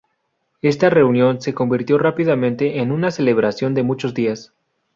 Esta 0.63 0.89
reunión 0.89 1.43
se 1.43 1.53
convirtió 1.53 1.99
rápidamente 1.99 2.79
en 2.79 2.91
una 2.91 3.11
celebración 3.11 3.75
de 3.75 3.83
muchos 3.83 4.15
días. 4.15 4.51